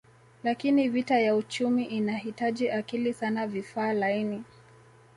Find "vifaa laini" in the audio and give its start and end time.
3.47-4.43